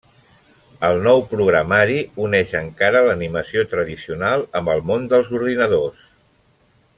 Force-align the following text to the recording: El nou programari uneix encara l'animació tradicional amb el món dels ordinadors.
El 0.87 0.95
nou 1.07 1.19
programari 1.33 1.97
uneix 2.23 2.55
encara 2.61 3.03
l'animació 3.09 3.67
tradicional 3.75 4.47
amb 4.61 4.75
el 4.75 4.83
món 4.93 5.07
dels 5.13 5.31
ordinadors. 5.43 6.03